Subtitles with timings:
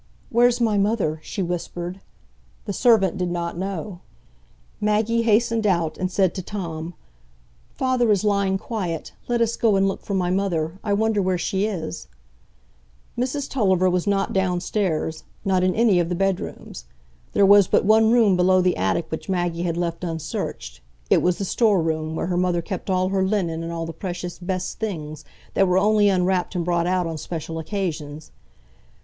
[0.31, 1.99] "Where's my mother?" she whispered.
[2.65, 3.99] The servant did not know.
[4.79, 6.95] Maggie hastened out, and said to Tom;
[7.75, 10.79] "Father is lying quiet; let us go and look for my mother.
[10.83, 12.07] I wonder where she is."
[13.15, 16.85] Mrs Tulliver was not downstairs, not in any of the bedrooms.
[17.33, 20.81] There was but one room below the attic which Maggie had left unsearched;
[21.11, 24.39] it was the storeroom, where her mother kept all her linen and all the precious
[24.39, 28.31] "best things" that were only unwrapped and brought out on special occasions.